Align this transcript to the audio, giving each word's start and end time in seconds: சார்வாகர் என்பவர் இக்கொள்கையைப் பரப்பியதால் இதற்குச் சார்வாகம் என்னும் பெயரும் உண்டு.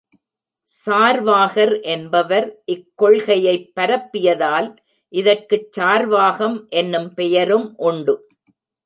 சார்வாகர் 0.73 1.73
என்பவர் 1.87 2.47
இக்கொள்கையைப் 2.65 3.67
பரப்பியதால் 3.75 4.69
இதற்குச் 5.13 5.69
சார்வாகம் 5.77 6.57
என்னும் 6.73 7.13
பெயரும் 7.13 7.77
உண்டு. 7.83 8.15